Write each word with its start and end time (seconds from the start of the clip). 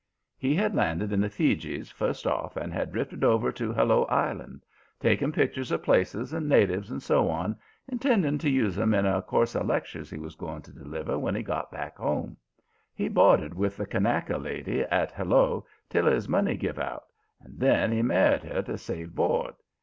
He 0.35 0.55
had 0.55 0.73
landed 0.73 1.11
in 1.13 1.21
the 1.21 1.29
Fijis 1.29 1.91
first 1.91 2.25
off 2.25 2.57
and 2.57 2.73
had 2.73 2.91
drifted 2.91 3.23
over 3.23 3.51
to 3.51 3.71
Hello 3.71 4.05
Island, 4.05 4.65
taking 4.99 5.31
pictures 5.31 5.71
of 5.71 5.83
places 5.83 6.33
and 6.33 6.49
natives 6.49 6.89
and 6.89 7.03
so 7.03 7.29
on, 7.29 7.55
intending 7.87 8.39
to 8.39 8.49
use 8.49 8.79
'em 8.79 8.95
in 8.95 9.05
a 9.05 9.21
course 9.21 9.53
of 9.53 9.67
lectures 9.67 10.09
he 10.09 10.17
was 10.17 10.33
going 10.33 10.63
to 10.63 10.73
deliver 10.73 11.19
when 11.19 11.35
he 11.35 11.43
got 11.43 11.69
back 11.71 11.97
home. 11.97 12.35
He 12.95 13.09
boarded 13.09 13.53
with 13.53 13.77
the 13.77 13.85
Kanaka 13.85 14.39
lady 14.39 14.81
at 14.81 15.11
Hello 15.11 15.67
till 15.87 16.07
his 16.07 16.27
money 16.27 16.57
give 16.57 16.79
out, 16.79 17.03
and 17.39 17.59
then 17.59 17.91
he 17.91 18.01
married 18.01 18.41
her 18.41 18.63
to 18.63 18.79
save 18.79 19.13
board. 19.13 19.53